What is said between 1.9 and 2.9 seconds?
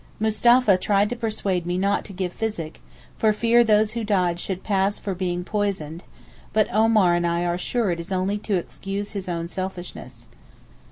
to give physick,